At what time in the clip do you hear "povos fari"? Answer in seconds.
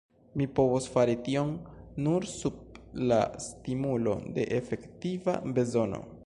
0.59-1.15